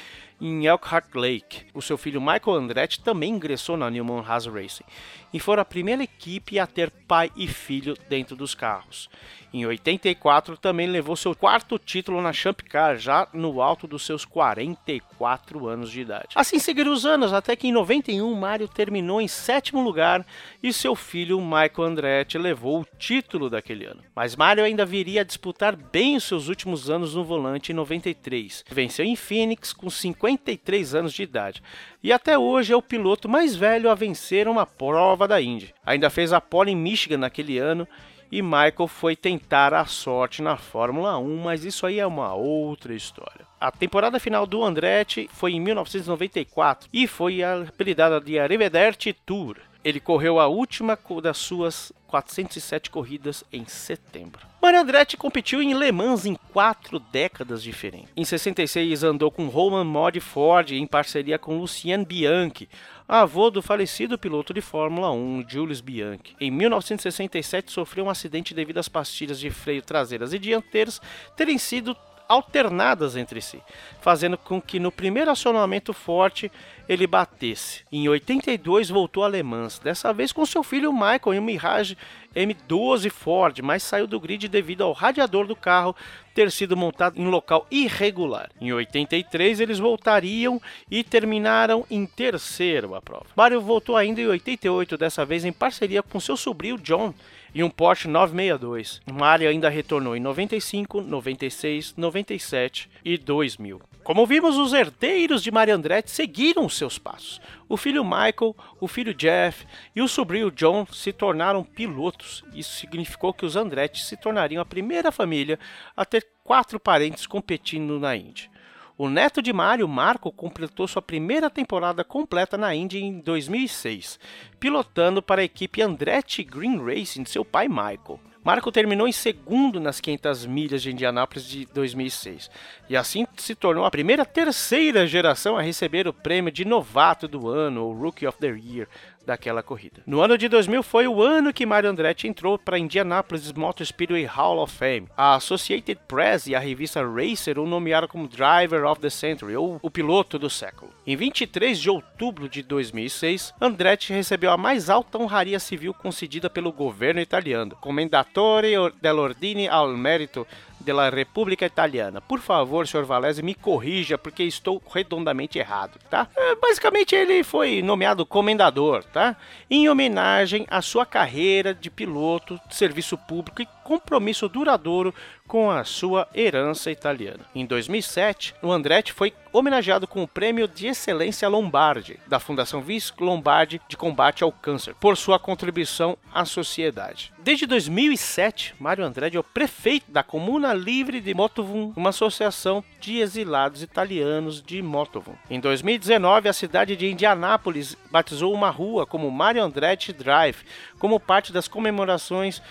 em 0.43 0.67
Elkhart 0.67 1.15
Lake. 1.15 1.67
O 1.73 1.81
seu 1.81 1.97
filho 1.97 2.21
Michael 2.21 2.57
Andretti 2.57 3.01
também 3.01 3.31
ingressou 3.31 3.77
na 3.77 3.89
Newman 3.89 4.25
Haas 4.27 4.47
Racing 4.47 4.85
e 5.33 5.39
foi 5.39 5.59
a 5.59 5.65
primeira 5.65 6.03
equipe 6.03 6.59
a 6.59 6.67
ter 6.67 6.91
pai 6.91 7.31
e 7.37 7.47
filho 7.47 7.97
dentro 8.09 8.35
dos 8.35 8.55
carros. 8.55 9.09
Em 9.53 9.67
84 9.67 10.57
também 10.57 10.87
levou 10.87 11.15
seu 11.15 11.35
quarto 11.35 11.79
título 11.79 12.23
na 12.23 12.33
Champ 12.33 12.61
Car, 12.63 12.97
já 12.97 13.29
no 13.35 13.61
alto 13.61 13.87
dos 13.87 14.05
seus 14.05 14.25
44 14.25 15.69
anos 15.69 15.91
de 15.91 16.01
idade. 16.01 16.29
Assim 16.35 16.59
seguiram 16.59 16.91
os 16.91 17.05
anos, 17.05 17.35
até 17.35 17.55
que 17.55 17.69
em 17.69 17.73
91 17.73 18.35
Mario 18.35 18.67
terminou 18.67 19.21
em 19.21 19.29
sétimo 19.29 19.83
lugar 19.83 20.27
e 20.63 20.73
seu 20.73 20.97
filho 20.97 21.39
Michael 21.39 21.83
Andretti 21.83 22.39
levou 22.39 22.81
o 22.81 22.87
título 22.99 23.51
daquele 23.51 23.85
ano. 23.85 24.03
Mas 24.17 24.35
Mario 24.35 24.65
ainda 24.65 24.87
viria 24.87 25.21
a 25.21 25.25
disputar 25.25 25.77
bem 25.77 26.17
os 26.17 26.25
seus 26.25 26.49
últimos 26.49 26.89
anos 26.89 27.15
no 27.15 27.23
volante 27.23 27.73
em 27.73 27.75
93. 27.75 28.65
Venceu 28.71 29.05
em 29.05 29.17
Phoenix 29.17 29.75
com 29.75 29.91
53 30.33 30.95
anos 30.95 31.13
de 31.13 31.23
idade 31.23 31.63
e 32.03 32.13
até 32.13 32.39
hoje 32.39 32.73
é 32.73 32.77
o 32.77 32.83
piloto 32.83 33.29
mais 33.29 33.55
velho 33.55 33.91
a 33.91 33.95
vencer 33.95 34.49
uma 34.49 34.67
prova 34.67 35.29
da 35.29 35.41
Indy. 35.41 35.75
Ainda 35.85 36.11
fez 36.11 36.33
a 36.33 36.41
pole 36.41 36.71
em 36.71 36.77
Michigan 36.77 37.19
naquele 37.19 37.59
ano 37.59 37.87
e 38.31 38.41
Michael 38.41 38.89
foi 38.89 39.15
tentar 39.15 39.75
a 39.75 39.85
sorte 39.85 40.41
na 40.41 40.57
Fórmula 40.57 41.19
1, 41.19 41.37
mas 41.43 41.65
isso 41.65 41.87
aí 41.87 41.99
é 41.99 42.07
uma 42.07 42.33
outra 42.35 42.95
história. 42.95 43.47
A 43.61 43.71
temporada 43.71 44.19
final 44.19 44.47
do 44.47 44.65
Andretti 44.65 45.29
foi 45.33 45.53
em 45.53 45.61
1994 45.61 46.89
e 46.93 47.07
foi 47.07 47.43
apelidada 47.43 48.21
de 48.21 48.39
Arrivederci 48.39 49.13
Tour. 49.13 49.59
Ele 49.85 50.01
correu 50.01 50.39
a 50.39 50.47
última 50.47 50.99
das 51.23 51.39
suas 51.39 51.93
407 52.07 52.91
corridas 52.91 53.43
em 53.53 53.65
setembro. 53.67 54.47
Mario 54.61 54.81
Andretti 54.81 55.17
competiu 55.17 55.63
em 55.63 55.75
Le 55.75 55.91
Mans 55.91 56.27
em 56.27 56.37
quatro 56.53 56.99
décadas 56.99 57.63
diferentes. 57.63 58.11
Em 58.17 58.25
66 58.25 59.03
andou 59.03 59.31
com 59.31 59.49
Roman 59.49 59.85
Mod 59.85 60.21
Ford 60.21 60.71
em 60.71 60.87
parceria 60.87 61.39
com 61.39 61.59
Lucien 61.59 62.05
Bianchi, 62.05 62.69
avô 63.09 63.51
do 63.51 63.63
falecido 63.63 64.19
piloto 64.19 64.55
de 64.55 64.61
Fórmula 64.61 65.11
1 65.11 65.47
Julius 65.49 65.81
Bianchi. 65.81 66.37
Em 66.41 66.51
1967 66.51 67.73
sofreu 67.73 68.05
um 68.05 68.11
acidente 68.11 68.55
devido 68.55 68.79
às 68.79 68.89
pastilhas 68.89 69.41
de 69.41 69.51
freio 69.51 69.83
traseiras 69.83 70.33
e 70.33 70.39
dianteiras 70.39 71.01
terem 71.35 71.59
sido 71.59 71.97
alternadas 72.33 73.15
entre 73.15 73.43
si, 73.43 73.61
fazendo 74.01 74.39
com 74.39 74.61
que 74.61 74.81
no 74.81 74.91
primeiro 74.91 75.31
acionamento 75.31 75.93
forte 75.93 76.51
ele 76.89 77.07
batesse. 77.07 77.85
Em 77.93 78.09
82 78.09 78.89
voltou 78.89 79.23
a 79.23 79.29
Le 79.29 79.43
Mans, 79.43 79.79
dessa 79.79 80.13
vez 80.15 80.33
com 80.33 80.47
seu 80.47 80.63
filho 80.63 80.93
Michael 80.93 81.35
em 81.35 81.39
um 81.39 81.43
Mirage 81.43 81.97
M12 82.35 83.11
Ford, 83.11 83.61
mas 83.61 83.83
saiu 83.83 84.07
do 84.07 84.19
grid 84.19 84.49
devido 84.49 84.83
ao 84.83 84.93
radiador 84.93 85.47
do 85.47 85.55
carro 85.55 85.95
ter 86.35 86.51
sido 86.51 86.75
montado 86.75 87.21
em 87.21 87.27
local 87.27 87.67
irregular. 87.71 88.49
Em 88.59 88.73
83 88.73 89.61
eles 89.61 89.79
voltariam 89.79 90.61
e 90.91 91.05
terminaram 91.05 91.85
em 91.91 92.07
terceiro 92.07 92.95
a 92.95 93.03
prova. 93.03 93.27
Mario 93.37 93.61
voltou 93.61 93.95
ainda 93.95 94.23
em 94.23 94.27
88, 94.27 94.97
dessa 94.97 95.25
vez 95.27 95.45
em 95.45 95.53
parceria 95.53 96.03
com 96.03 96.19
seu 96.19 96.37
sobrinho 96.37 96.79
John 96.79 97.13
e 97.55 97.63
um 97.63 97.71
Porsche 97.71 98.09
962. 98.09 99.01
Mario 99.13 99.49
ainda 99.49 99.69
retornou 99.69 100.17
em 100.17 100.21
95, 100.21 101.01
96, 101.01 101.95
97 101.97 102.91
e 103.05 103.19
2000. 103.19 103.81
Como 104.05 104.27
vimos, 104.27 104.57
os 104.57 104.73
herdeiros 104.73 105.43
de 105.43 105.51
Mario 105.53 105.77
Andretti 105.77 106.11
seguiram 106.11 106.69
seus 106.69 106.99
passos. 106.99 107.41
O 107.69 107.77
filho 107.77 108.05
Michael, 108.05 108.57
o 108.81 108.89
filho 108.89 109.15
Jeff 109.15 109.65
e 109.95 110.03
o 110.03 110.09
sobrinho 110.09 110.51
John 110.51 110.85
se 110.93 111.13
tornaram 111.13 111.63
pilotos. 111.63 112.45
Isso 112.53 112.77
significou 112.77 113.33
que 113.33 113.47
os 113.47 113.55
Andretti 113.55 114.03
se 114.03 114.17
tornariam 114.17 114.61
a 114.61 114.67
primeira 114.67 115.13
família 115.13 115.59
a 115.97 116.05
ter 116.05 116.27
quatro 116.43 116.81
parentes 116.81 117.27
competindo 117.27 118.01
na 118.01 118.17
Indy. 118.17 118.52
O 118.97 119.09
neto 119.09 119.41
de 119.41 119.53
Mario, 119.53 119.89
Marco, 119.89 120.31
completou 120.31 120.87
sua 120.87 121.01
primeira 121.01 121.49
temporada 121.49 122.05
completa 122.05 122.59
na 122.59 122.75
Indy 122.75 123.03
em 123.03 123.21
2006, 123.21 124.21
pilotando 124.61 125.23
para 125.23 125.41
a 125.41 125.45
equipe 125.45 125.81
Andretti 125.81 126.45
Green 126.45 126.79
Racing 126.79 127.23
de 127.23 127.31
seu 127.31 127.45
pai 127.45 127.69
Michael. 127.69 128.32
Marco 128.45 128.73
terminou 128.73 129.07
em 129.07 129.13
segundo 129.13 129.79
nas 129.79 130.01
500 130.01 130.47
milhas 130.47 130.83
de 130.83 130.91
Indianápolis 130.91 131.45
de 131.47 131.65
2006 131.67 132.51
e 132.91 132.97
assim 132.97 133.25
se 133.37 133.55
tornou 133.55 133.85
a 133.85 133.91
primeira 133.91 134.25
terceira 134.25 135.07
geração 135.07 135.57
a 135.57 135.63
receber 135.63 136.09
o 136.09 136.13
prêmio 136.13 136.51
de 136.51 136.65
novato 136.65 137.29
do 137.29 137.49
ano, 137.49 137.85
ou 137.85 137.93
Rookie 137.93 138.27
of 138.27 138.39
the 138.39 138.49
Year, 138.49 138.89
daquela 139.25 139.63
corrida. 139.63 140.03
No 140.07 140.21
ano 140.21 140.37
de 140.37 140.49
2000 140.49 140.83
foi 140.83 141.07
o 141.07 141.23
ano 141.23 141.53
que 141.53 141.65
Mario 141.65 141.91
Andretti 141.91 142.27
entrou 142.27 142.59
para 142.59 142.77
a 142.77 142.79
Indianapolis 142.79 143.53
Motor 143.53 143.87
Speedway 143.87 144.25
Hall 144.25 144.59
of 144.59 144.75
Fame. 144.75 145.09
A 145.17 145.37
Associated 145.37 146.01
Press 146.09 146.47
e 146.47 146.55
a 146.55 146.59
revista 146.59 147.01
Racer 147.03 147.59
o 147.59 147.67
nomearam 147.67 148.09
como 148.09 148.29
Driver 148.29 148.85
of 148.85 149.01
the 149.01 149.11
Century, 149.11 149.57
ou 149.57 149.79
o 149.81 149.91
piloto 149.91 150.39
do 150.39 150.51
século. 150.51 150.93
Em 151.05 151.17
23 151.17 151.81
de 151.81 151.91
outubro 151.91 152.49
de 152.49 152.63
2006, 152.63 153.53
Andretti 153.61 154.13
recebeu 154.13 154.53
a 154.53 154.57
mais 154.57 154.89
alta 154.89 155.19
honraria 155.19 155.59
civil 155.59 155.93
concedida 155.93 156.49
pelo 156.49 156.71
governo 156.71 157.21
italiano, 157.21 157.75
Commendatore 157.81 158.75
dell'Ordine 159.01 159.67
al 159.67 159.97
Merito 159.97 160.47
da 160.83 161.09
República 161.09 161.65
Italiana. 161.65 162.21
Por 162.21 162.41
favor, 162.41 162.87
senhor 162.87 163.05
Valese, 163.05 163.43
me 163.43 163.55
corrija 163.55 164.19
porque 164.19 164.43
estou 164.43 164.83
redondamente 164.93 165.59
errado, 165.59 165.99
tá? 166.11 166.29
É, 166.37 166.55
basicamente, 166.57 167.15
ele 167.15 167.43
foi 167.43 167.83
nomeado 167.83 168.27
comendador, 168.27 169.05
tá? 169.05 169.37
Em 169.71 169.89
homenagem 169.89 170.67
à 170.71 170.83
sua 170.83 171.07
carreira 171.07 171.75
de 171.75 171.91
piloto 171.91 172.61
de 172.69 172.75
serviço 172.75 173.17
público 173.17 173.63
e 173.63 173.69
compromisso 173.83 174.49
duradouro 174.49 175.15
com 175.47 175.71
a 175.71 175.85
sua 175.85 176.27
herança 176.35 176.91
italiana. 176.91 177.41
Em 177.55 177.67
2007, 177.67 178.55
o 178.63 178.73
Andretti 178.73 179.13
foi 179.13 179.35
homenageado 179.53 180.07
com 180.07 180.23
o 180.23 180.29
Prêmio 180.29 180.67
de 180.67 180.87
Excelência 180.87 181.49
Lombardi, 181.49 182.19
da 182.27 182.41
Fundação 182.41 182.81
Vince 182.81 183.13
Lombardi 183.21 183.81
de 183.87 183.97
Combate 183.97 184.43
ao 184.43 184.51
Câncer, 184.51 184.95
por 184.95 185.17
sua 185.17 185.39
contribuição 185.39 186.17
à 186.33 186.45
sociedade. 186.45 187.33
Desde 187.45 187.67
2007, 187.67 188.73
Mário 188.79 189.05
Andretti 189.05 189.37
é 189.37 189.41
o 189.41 189.43
prefeito 189.43 190.09
da 190.09 190.23
Comuna 190.23 190.73
Livre 190.73 191.21
de 191.21 191.35
Motovun, 191.35 191.93
uma 191.97 192.11
associação 192.11 192.85
de 193.01 193.19
exilados 193.19 193.83
italianos 193.83 194.63
de 194.63 194.81
Motovun. 194.81 195.35
Em 195.51 195.59
2019, 195.59 196.49
a 196.49 196.53
cidade 196.53 196.95
de 196.95 197.11
Indianápolis 197.11 197.97
batizou 198.13 198.55
uma 198.55 198.71
rua 198.71 199.05
como 199.05 199.29
Mário 199.29 199.61
Andretti 199.61 200.13
Drive, 200.13 200.59
como 201.01 201.19
parte 201.19 201.53
das 201.53 201.67
comemorações 201.67 202.63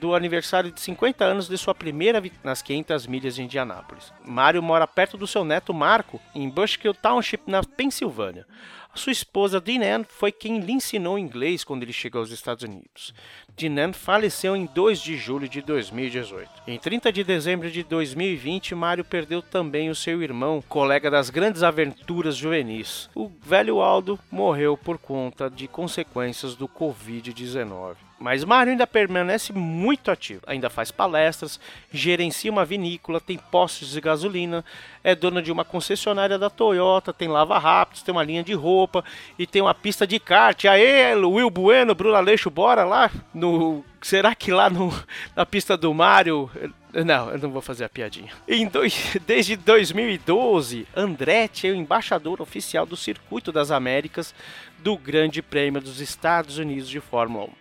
do 0.00 0.14
aniversário 0.14 0.70
de 0.70 0.80
50 0.80 1.24
anos 1.24 1.48
de 1.48 1.58
sua 1.58 1.74
primeira 1.74 2.22
nas 2.44 2.62
500 2.62 3.08
milhas 3.08 3.34
de 3.34 3.42
Indianápolis. 3.42 4.12
Mário 4.24 4.62
mora 4.62 4.86
perto 4.86 5.18
do 5.18 5.26
seu 5.26 5.44
neto 5.44 5.74
Marco, 5.74 6.20
em 6.34 6.48
Bushkill 6.48 6.94
Township, 6.94 7.42
na 7.48 7.64
Pensilvânia. 7.64 8.46
A 8.92 8.98
sua 8.98 9.12
esposa 9.12 9.60
Diane 9.60 10.04
foi 10.08 10.32
quem 10.32 10.58
lhe 10.58 10.72
ensinou 10.72 11.16
inglês 11.16 11.62
quando 11.62 11.84
ele 11.84 11.92
chegou 11.92 12.20
aos 12.20 12.32
Estados 12.32 12.64
Unidos. 12.64 13.14
Dinan 13.56 13.92
faleceu 13.92 14.56
em 14.56 14.66
2 14.66 15.00
de 15.00 15.16
julho 15.16 15.48
de 15.48 15.62
2018. 15.62 16.50
Em 16.66 16.76
30 16.76 17.12
de 17.12 17.22
dezembro 17.22 17.70
de 17.70 17.84
2020, 17.84 18.74
Mario 18.74 19.04
perdeu 19.04 19.40
também 19.40 19.90
o 19.90 19.94
seu 19.94 20.20
irmão, 20.22 20.62
colega 20.68 21.08
das 21.08 21.30
grandes 21.30 21.62
aventuras 21.62 22.36
juvenis. 22.36 23.08
O 23.14 23.30
velho 23.40 23.80
Aldo 23.80 24.18
morreu 24.30 24.76
por 24.76 24.98
conta 24.98 25.48
de 25.48 25.68
consequências 25.68 26.56
do 26.56 26.66
Covid-19. 26.66 28.09
Mas 28.20 28.44
Mario 28.44 28.72
ainda 28.72 28.86
permanece 28.86 29.50
muito 29.50 30.10
ativo, 30.10 30.42
ainda 30.46 30.68
faz 30.68 30.90
palestras, 30.90 31.58
gerencia 31.90 32.52
uma 32.52 32.66
vinícola, 32.66 33.18
tem 33.18 33.38
postos 33.38 33.92
de 33.92 34.00
gasolina, 34.00 34.62
é 35.02 35.14
dono 35.14 35.40
de 35.40 35.50
uma 35.50 35.64
concessionária 35.64 36.38
da 36.38 36.50
Toyota, 36.50 37.14
tem 37.14 37.28
lava 37.28 37.58
rápidos, 37.58 38.02
tem 38.02 38.12
uma 38.12 38.22
linha 38.22 38.44
de 38.44 38.52
roupa 38.52 39.02
e 39.38 39.46
tem 39.46 39.62
uma 39.62 39.74
pista 39.74 40.06
de 40.06 40.20
kart. 40.20 40.66
Aê, 40.66 41.14
Will 41.14 41.48
Bueno, 41.48 41.94
Bruno 41.94 42.14
Aleixo, 42.14 42.50
bora 42.50 42.84
lá 42.84 43.10
no 43.32 43.82
será 44.02 44.34
que 44.34 44.52
lá 44.52 44.68
no, 44.68 44.92
na 45.34 45.46
pista 45.46 45.74
do 45.76 45.92
Mario 45.94 46.50
não, 46.92 47.30
eu 47.30 47.38
não 47.38 47.50
vou 47.50 47.62
fazer 47.62 47.84
a 47.84 47.88
piadinha. 47.88 48.32
Dois, 48.70 49.16
desde 49.26 49.56
2012, 49.56 50.86
Andretti 50.94 51.68
é 51.68 51.70
o 51.70 51.74
embaixador 51.74 52.42
oficial 52.42 52.84
do 52.84 52.96
Circuito 52.96 53.50
das 53.50 53.70
Américas 53.70 54.34
do 54.78 54.96
Grande 54.96 55.40
Prêmio 55.40 55.80
dos 55.80 56.00
Estados 56.00 56.58
Unidos 56.58 56.88
de 56.88 57.00
Fórmula 57.00 57.46
1. 57.46 57.59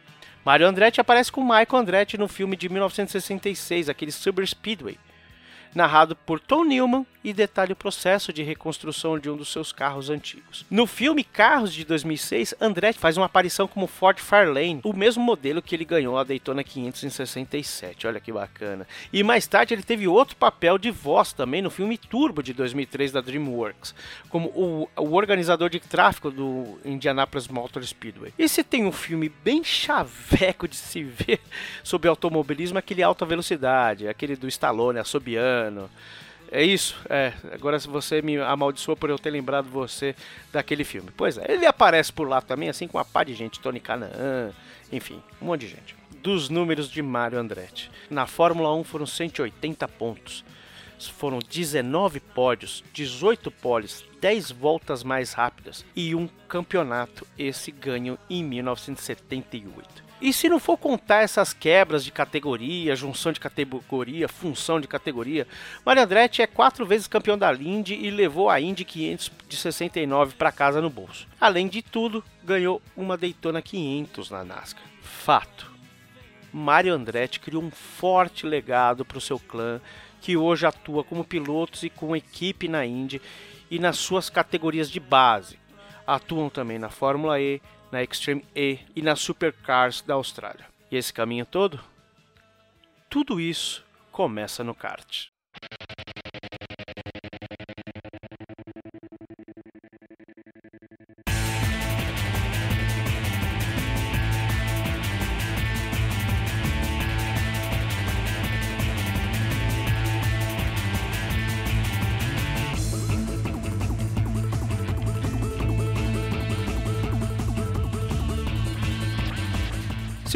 Mario 0.50 0.68
Andretti 0.68 1.00
aparece 1.00 1.32
com 1.32 1.44
Michael 1.44 1.68
Andretti 1.76 2.18
no 2.18 2.28
filme 2.28 2.56
de 2.56 2.68
1966, 2.70 3.88
aquele 3.88 4.12
Super 4.12 4.48
Speedway, 4.48 4.98
narrado 5.74 6.16
por 6.16 6.40
Tom 6.40 6.64
Newman 6.64 7.06
e 7.24 7.34
detalha 7.34 7.74
o 7.74 7.76
processo 7.76 8.32
de 8.32 8.44
reconstrução 8.44 9.20
de 9.20 9.30
um 9.30 9.36
dos 9.36 9.52
seus 9.52 9.72
carros 9.72 10.10
antigos. 10.10 10.66
No 10.70 10.88
filme 10.88 11.24
Carros 11.24 11.74
de 11.74 11.84
2006, 11.84 12.56
Andretti 12.62 13.00
faz 13.00 13.18
uma 13.18 13.26
aparição 13.26 13.68
como 13.68 13.88
Ford 13.88 14.20
Fairlane, 14.20 14.80
o 14.84 14.94
mesmo 14.94 15.24
modelo 15.24 15.62
que 15.62 15.76
ele 15.76 15.84
ganhou 15.84 16.18
a 16.18 16.24
Daytona 16.24 16.64
500 16.64 17.04
em 17.04 17.10
67. 17.10 18.08
Olha 18.08 18.20
que 18.20 18.32
bacana. 18.32 18.88
E 19.12 19.22
mais 19.22 19.46
tarde 19.48 19.74
ele 19.74 19.84
teve 19.84 20.08
outro 20.08 20.36
papel 20.36 20.78
de 20.78 20.92
voz 20.92 21.34
também 21.34 21.62
no 21.62 21.70
filme 21.70 21.98
Turbo 21.98 22.42
de 22.42 22.54
2003 22.54 23.12
da 23.12 23.22
DreamWorks, 23.22 23.94
como 24.30 24.50
o, 24.50 24.90
o 24.96 25.14
organizador 25.14 25.70
de 25.70 25.80
tráfego 25.80 26.32
do 26.32 26.80
Indianapolis 26.86 27.48
Motor 27.48 27.84
Speedway. 27.84 28.34
E 28.38 28.48
se 28.48 28.64
tem 28.64 28.86
um 28.86 28.92
filme 28.92 29.30
bem 29.44 29.64
chaveco 29.64 30.68
de 30.68 30.76
se 30.76 31.04
ver 31.20 31.40
sobre 31.84 32.08
automobilismo, 32.08 32.78
aquele 32.78 33.04
alta 33.04 33.26
velocidade, 33.26 34.08
aquele 34.08 34.36
do 34.36 34.48
Stallone, 34.48 35.00
Assobiano. 35.60 35.90
É 36.52 36.64
isso, 36.64 36.96
é. 37.10 37.34
Agora 37.52 37.78
você 37.80 38.22
me 38.22 38.38
amaldiçoou 38.38 38.98
por 38.98 39.10
eu 39.10 39.20
ter 39.20 39.30
lembrado 39.30 39.70
você 39.70 40.16
daquele 40.52 40.84
filme. 40.84 41.12
Pois 41.16 41.38
é, 41.38 41.46
ele 41.48 41.66
aparece 41.66 42.12
por 42.12 42.28
lá 42.28 42.42
também, 42.42 42.70
assim 42.70 42.88
com 42.88 42.98
uma 42.98 43.06
pá 43.06 43.24
de 43.24 43.36
gente, 43.36 43.60
Tony 43.60 43.80
Canaan, 43.80 44.52
enfim, 44.92 45.22
um 45.40 45.46
monte 45.46 45.62
de 45.62 45.68
gente. 45.68 45.96
Dos 46.24 46.50
números 46.50 46.90
de 46.90 47.02
Mario 47.04 47.40
Andretti. 47.40 47.92
Na 48.10 48.26
Fórmula 48.26 48.74
1 48.76 48.84
foram 48.84 49.06
180 49.06 49.88
pontos. 49.90 50.44
Foram 51.08 51.40
19 51.40 52.20
pódios, 52.20 52.84
18 52.94 53.50
poles, 53.52 54.04
10 54.20 54.52
voltas 54.52 55.04
mais 55.04 55.34
rápidas 55.34 55.86
e 55.96 56.14
um 56.14 56.28
campeonato, 56.48 57.26
esse 57.38 57.72
ganho 57.72 58.18
em 58.30 58.44
1978. 58.44 60.10
E 60.22 60.34
se 60.34 60.50
não 60.50 60.60
for 60.60 60.78
contar 60.78 61.22
essas 61.22 61.54
quebras 61.54 62.04
de 62.04 62.12
categoria, 62.12 62.96
junção 62.96 63.32
de 63.32 63.40
categoria, 63.40 64.28
função 64.28 64.82
de 64.82 64.88
categoria, 64.88 65.48
Mario 65.86 66.04
Andretti 66.04 66.42
é 66.42 66.48
quatro 66.48 66.86
vezes 66.86 67.08
campeão 67.08 67.38
da 67.38 67.54
Indy 67.54 67.96
e 67.96 68.12
levou 68.12 68.50
a 68.50 68.60
Indy 68.60 68.84
500 68.84 69.32
de 69.48 69.56
69 69.56 70.36
para 70.36 70.52
casa 70.52 70.82
no 70.82 70.90
bolso. 70.90 71.26
Além 71.40 71.70
de 71.70 71.82
tudo, 71.82 72.22
ganhou 72.44 72.82
uma 72.98 73.16
Daytona 73.16 73.62
500 73.62 74.30
na 74.30 74.44
NASCAR. 74.44 74.84
Fato. 75.02 75.72
Mario 76.52 76.96
Andretti 76.96 77.40
criou 77.40 77.64
um 77.64 77.72
forte 77.72 78.46
legado 78.46 79.06
para 79.06 79.20
o 79.20 79.22
seu 79.22 79.40
clã, 79.40 79.80
que 80.22 80.36
hoje 80.38 80.66
atua 80.66 81.04
como 81.04 81.24
pilotos 81.24 81.84
e 81.84 81.90
com 81.90 82.16
equipe 82.16 82.68
na 82.68 82.86
Indy 82.86 83.22
e 83.70 83.80
nas 83.80 83.98
suas 83.98 84.30
categorias 84.30 84.90
de 84.90 85.00
base. 85.00 85.60
Atuam 86.06 86.50
também 86.50 86.80
na 86.80 86.90
Fórmula 86.90 87.40
E, 87.40 87.62
na 87.92 88.04
Extreme 88.04 88.44
E 88.56 88.80
e 88.96 89.02
na 89.02 89.16
Supercars 89.16 90.02
da 90.02 90.16
Austrália. 90.16 90.66
E 90.92 90.98
esse 90.98 91.14
caminho 91.14 91.46
todo? 91.46 91.80
Tudo 93.10 93.40
isso 93.40 93.84
começa 94.12 94.64
no 94.64 94.76
kart. 94.76 95.28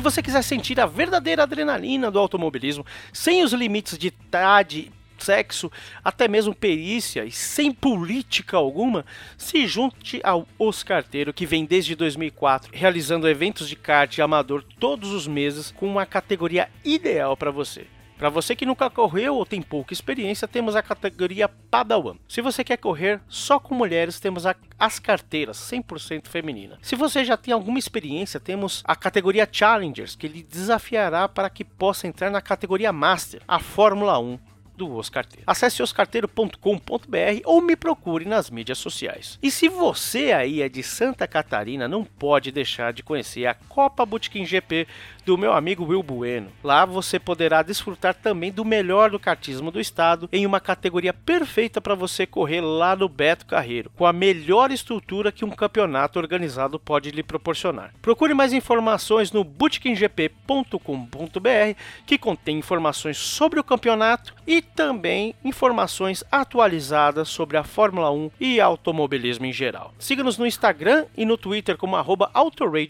Você 0.04 0.22
quiser 0.22 0.44
sentir 0.44 0.80
a 0.80 0.86
verdadeira 0.86 1.44
adrenalina 1.44 2.12
do 2.12 2.20
automobilismo, 2.20 2.86
sem 3.12 3.44
os 3.44 3.54
limites 3.54 3.98
de 3.98 4.08
idade, 4.08 4.92
sexo, 5.18 5.72
até 6.04 6.28
mesmo 6.28 6.54
perícia 6.54 7.26
e 7.26 7.32
sem 7.32 7.72
política 7.72 8.58
alguma, 8.58 9.06
se 9.38 9.66
junte 9.66 10.20
ao 10.24 10.48
Os 10.60 10.84
Carteiro, 10.84 11.34
que 11.34 11.46
vem 11.46 11.66
desde 11.66 11.96
2004 11.96 12.72
realizando 12.74 13.28
eventos 13.28 13.68
de 13.70 13.76
kart 13.76 14.20
amador 14.20 14.64
todos 14.80 15.12
os 15.12 15.26
meses 15.26 15.72
com 15.72 15.88
uma 15.88 16.06
categoria 16.06 16.70
ideal 16.84 17.38
para 17.38 17.52
você. 17.52 17.88
Para 18.24 18.30
você 18.30 18.56
que 18.56 18.66
nunca 18.66 18.90
correu 18.90 19.36
ou 19.36 19.46
tem 19.46 19.62
pouca 19.62 19.92
experiência, 19.92 20.48
temos 20.48 20.78
a 20.78 20.82
categoria 20.82 21.50
Padawan. 21.50 22.16
Se 22.26 22.40
você 22.40 22.64
quer 22.64 22.78
correr 22.78 23.20
só 23.28 23.60
com 23.60 23.76
mulheres, 23.76 24.18
temos 24.18 24.46
a, 24.46 24.56
as 24.80 24.98
carteiras 24.98 25.58
100% 25.58 26.30
feminina. 26.30 26.80
Se 26.82 26.96
você 26.96 27.26
já 27.26 27.36
tem 27.36 27.54
alguma 27.54 27.78
experiência, 27.78 28.40
temos 28.40 28.82
a 28.86 28.96
categoria 28.96 29.46
Challengers, 29.52 30.16
que 30.16 30.30
lhe 30.30 30.42
desafiará 30.42 31.28
para 31.28 31.50
que 31.50 31.66
possa 31.66 32.08
entrar 32.08 32.30
na 32.30 32.40
categoria 32.40 32.94
Master, 32.94 33.42
a 33.46 33.60
Fórmula 33.60 34.18
1 34.18 34.40
do 34.76 34.96
Oscarteiro. 34.96 35.44
Acesse 35.48 35.82
oscarteiro.com.br 35.82 37.42
ou 37.46 37.62
me 37.62 37.76
procure 37.76 38.26
nas 38.26 38.50
mídias 38.50 38.78
sociais. 38.78 39.38
E 39.42 39.52
se 39.52 39.70
você 39.70 40.32
aí 40.32 40.62
é 40.62 40.70
de 40.70 40.84
Santa 40.84 41.28
Catarina, 41.28 41.88
não 41.88 42.04
pode 42.04 42.52
deixar 42.52 42.94
de 42.94 43.04
conhecer 43.04 43.46
a 43.46 43.54
Copa 43.54 44.06
Bootkin 44.06 44.46
GP 44.46 44.88
do 45.26 45.38
meu 45.38 45.54
amigo 45.54 45.86
Will 45.86 46.04
Bueno. 46.04 46.50
Lá 46.64 46.86
você 46.86 47.20
poderá 47.20 47.62
desfrutar 47.62 48.14
também 48.14 48.52
do 48.52 48.66
melhor 48.66 49.10
do 49.10 49.20
kartismo 49.20 49.72
do 49.72 49.80
estado 49.80 50.28
em 50.32 50.46
uma 50.46 50.60
categoria 50.60 51.14
perfeita 51.14 51.80
para 51.80 51.96
você 51.96 52.26
correr 52.26 52.62
lá 52.62 52.96
no 52.96 53.08
Beto 53.08 53.46
Carreiro, 53.46 53.92
com 53.96 54.06
a 54.06 54.14
melhor 54.14 54.72
estrutura 54.72 55.32
que 55.32 55.46
um 55.46 55.52
campeonato 55.52 56.20
organizado 56.20 56.80
pode 56.80 57.12
lhe 57.12 57.24
proporcionar. 57.24 57.94
Procure 58.02 58.34
mais 58.34 58.54
informações 58.54 59.32
no 59.32 59.44
bootkinGP.com.br, 59.44 61.80
que 62.06 62.18
contém 62.18 62.58
informações 62.58 63.18
sobre 63.18 63.60
o 63.60 63.64
campeonato 63.64 64.34
e 64.46 64.63
também 64.64 65.36
informações 65.44 66.24
atualizadas 66.32 67.30
sobre 67.30 67.58
a 67.58 67.64
Fórmula 67.64 68.12
1 68.12 68.32
e 68.40 68.60
automobilismo 68.60 69.46
em 69.46 69.54
geral. 69.54 69.94
Siga-nos 70.00 70.38
no 70.38 70.48
Instagram 70.48 71.06
e 71.16 71.26
no 71.26 71.38
Twitter 71.38 71.78
como 71.78 71.96
arroba 71.96 72.32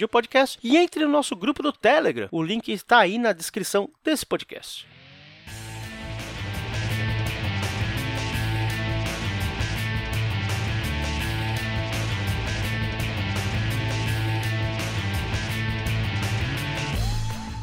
Podcast 0.10 0.60
e 0.64 0.78
entre 0.78 1.06
no 1.06 1.12
nosso 1.12 1.36
grupo 1.36 1.62
do 1.62 1.74
Telegram. 1.74 2.28
O 2.32 2.44
link 2.44 2.72
está 2.72 3.00
aí 3.00 3.18
na 3.18 3.34
descrição 3.34 3.90
desse 4.04 4.26
podcast. 4.26 4.93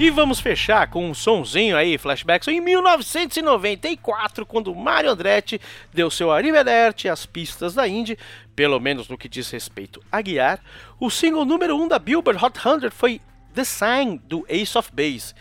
E 0.01 0.09
vamos 0.09 0.41
fechar 0.41 0.89
com 0.89 1.11
um 1.11 1.13
sonzinho 1.13 1.77
aí, 1.77 1.99
flashbacks 1.99 2.49
em 2.49 2.59
1994, 2.59 4.47
quando 4.47 4.75
Mario 4.75 5.11
Andretti 5.11 5.61
deu 5.93 6.11
seu 6.11 6.33
arrivederci 6.33 7.07
às 7.07 7.27
pistas 7.27 7.75
da 7.75 7.87
Indy, 7.87 8.17
pelo 8.57 8.81
menos 8.81 9.11
no 9.11 9.19
que 9.19 9.29
diz 9.29 9.51
respeito 9.51 10.03
a 10.11 10.23
guiar. 10.23 10.59
O 10.99 11.11
single 11.11 11.45
número 11.45 11.77
1 11.77 11.83
um 11.83 11.87
da 11.87 11.99
Billboard 11.99 12.43
Hot 12.43 12.59
100 12.59 12.89
foi 12.89 13.21
The 13.53 13.63
Sign, 13.63 14.19
do 14.25 14.47
Ace 14.49 14.79
of 14.79 14.91
Base. 14.91 15.35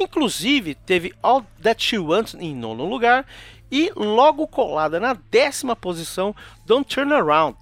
Inclusive, 0.00 0.74
teve 0.74 1.12
All 1.22 1.44
That 1.62 1.84
She 1.84 1.98
Wants 1.98 2.32
em 2.40 2.56
nono 2.56 2.86
lugar 2.86 3.26
e 3.70 3.92
logo 3.94 4.46
colada 4.46 4.98
na 4.98 5.12
décima 5.30 5.76
posição, 5.76 6.34
Don't 6.64 6.88
Turn 6.88 7.12
Around. 7.12 7.58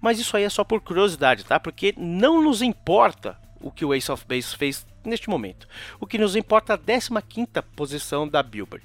Mas 0.00 0.18
isso 0.18 0.34
aí 0.34 0.44
é 0.44 0.48
só 0.48 0.64
por 0.64 0.80
curiosidade, 0.80 1.44
tá? 1.44 1.60
Porque 1.60 1.92
não 1.98 2.40
nos 2.40 2.62
importa 2.62 3.36
o 3.60 3.70
que 3.70 3.84
o 3.84 3.92
Ace 3.92 4.10
of 4.10 4.24
Base 4.26 4.56
fez 4.56 4.86
neste 5.04 5.28
momento. 5.28 5.66
O 5.98 6.06
que 6.06 6.18
nos 6.18 6.36
importa 6.36 6.72
é 6.86 6.96
a 6.96 7.22
15 7.22 7.48
posição 7.74 8.28
da 8.28 8.42
Billboard. 8.42 8.84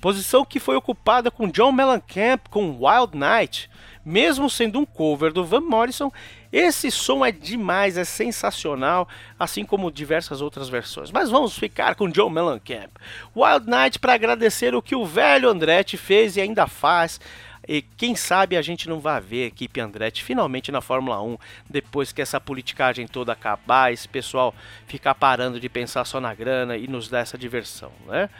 Posição 0.00 0.44
que 0.44 0.60
foi 0.60 0.76
ocupada 0.76 1.30
com 1.30 1.48
John 1.48 1.72
Mellencamp 1.72 2.48
com 2.50 2.78
Wild 2.78 3.16
Night. 3.16 3.70
Mesmo 4.04 4.48
sendo 4.48 4.78
um 4.78 4.84
cover 4.84 5.32
do 5.32 5.44
Van 5.44 5.60
Morrison, 5.60 6.12
Esse 6.52 6.90
som 6.90 7.26
é 7.26 7.32
demais, 7.32 7.98
é 7.98 8.04
sensacional, 8.04 9.08
assim 9.38 9.64
como 9.64 9.90
diversas 9.90 10.40
outras 10.40 10.68
versões. 10.68 11.10
Mas 11.10 11.28
vamos 11.28 11.58
ficar 11.58 11.94
com 11.94 12.12
Joe 12.12 12.30
Mellencamp. 12.30 12.92
Wild 13.34 13.68
Night 13.68 13.98
para 13.98 14.14
agradecer 14.14 14.74
o 14.74 14.80
que 14.80 14.94
o 14.94 15.04
velho 15.04 15.50
Andretti 15.50 15.96
fez 15.96 16.36
e 16.36 16.40
ainda 16.40 16.66
faz. 16.66 17.20
E 17.68 17.82
quem 17.82 18.14
sabe 18.14 18.56
a 18.56 18.62
gente 18.62 18.88
não 18.88 19.00
vai 19.00 19.20
ver 19.20 19.44
a 19.44 19.46
equipe 19.46 19.80
Andretti 19.80 20.22
finalmente 20.22 20.70
na 20.70 20.80
Fórmula 20.80 21.20
1, 21.20 21.36
depois 21.68 22.12
que 22.12 22.22
essa 22.22 22.40
politicagem 22.40 23.06
toda 23.06 23.32
acabar, 23.32 23.92
esse 23.92 24.08
pessoal 24.08 24.54
ficar 24.86 25.14
parando 25.14 25.58
de 25.58 25.68
pensar 25.68 26.04
só 26.04 26.20
na 26.20 26.34
grana 26.34 26.76
e 26.76 26.86
nos 26.86 27.08
dar 27.08 27.20
essa 27.20 27.36
diversão, 27.36 27.90
né? 28.06 28.30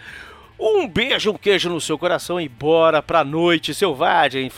Um 0.59 0.89
beijo, 0.89 1.33
um 1.33 1.37
queijo 1.37 1.69
no 1.69 1.81
seu 1.81 1.99
coração 1.99 2.41
e 2.41 2.49
bora 2.49 3.03
pra 3.03 3.23
noite 3.23 3.75
selvagem 3.75 4.47
em 4.47 4.51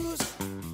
shoes, 0.00 0.69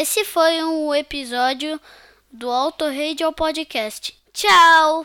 Esse 0.00 0.24
foi 0.24 0.62
um 0.64 0.94
episódio 0.94 1.78
do 2.32 2.48
Auto 2.48 2.86
Radio 2.86 3.30
Podcast. 3.34 4.18
Tchau! 4.32 5.04